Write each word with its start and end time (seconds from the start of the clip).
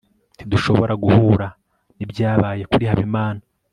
ntidushobora 0.35 0.93
guhura 1.03 1.47
nibyabaye 1.97 2.63
kuri 2.71 2.83
habimana 2.89 3.41